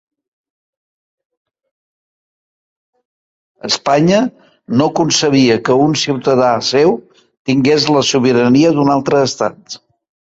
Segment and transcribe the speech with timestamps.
[3.69, 4.21] Espanya
[4.81, 6.95] no concebia que un ciutadà seu
[7.51, 9.79] tingués la sobirania d'un altre estat.